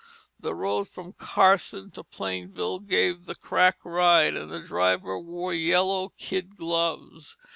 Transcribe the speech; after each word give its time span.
The 0.39 0.55
road 0.55 0.85
from 0.89 1.11
Carson 1.13 1.91
to 1.91 2.03
Plainville 2.03 2.79
gave 2.79 3.25
the 3.27 3.35
crack 3.35 3.77
ride, 3.83 4.35
and 4.35 4.51
the 4.51 4.59
driver 4.59 5.19
wore 5.19 5.53
yellow 5.53 6.09
kid 6.17 6.55
gloves. 6.55 7.37